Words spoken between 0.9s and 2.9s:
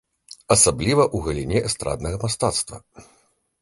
ў галіне эстраднага мастацтва.